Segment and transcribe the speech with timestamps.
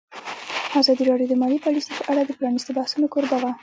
[0.81, 3.51] ازادي راډیو د مالي پالیسي په اړه د پرانیستو بحثونو کوربه وه.